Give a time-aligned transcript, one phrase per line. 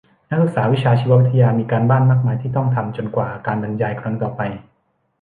[0.29, 4.41] นักศึกษาวิชาชีววิทยามีการบ้านมากมายที่ต้องทำจนกว่าการบรรยายครั้งต่อไป